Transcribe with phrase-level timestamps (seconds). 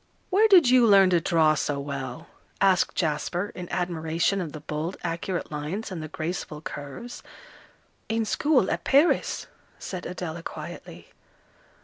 [0.31, 2.25] "Where did you learn to draw so well?"
[2.59, 7.21] asked Jasper, in admiration of the bold, accurate lines, and the graceful curves.
[8.09, 9.45] "In school, at Paris,"
[9.77, 11.09] said Adela, quietly.